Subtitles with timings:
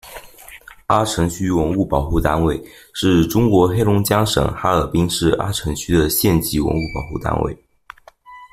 [0.87, 2.59] 阿城区文物保护单位，
[2.91, 7.55] 是中国黑龙江省哈尔滨市阿城区的县级文物保护单位。